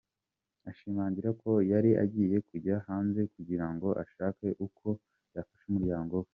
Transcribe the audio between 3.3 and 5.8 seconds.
kugirango ashake uko yafasha